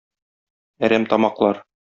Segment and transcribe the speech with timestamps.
[0.89, 1.63] Әрәмтамаклар!